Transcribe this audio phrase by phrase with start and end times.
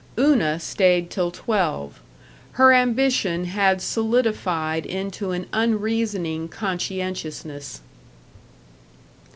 [0.17, 2.01] Una stayed till twelve.
[2.53, 7.81] Her ambition had solidified into an unreasoning conscientiousness.